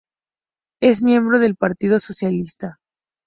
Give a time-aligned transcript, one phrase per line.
[0.81, 2.79] Es miembro del partido socialista.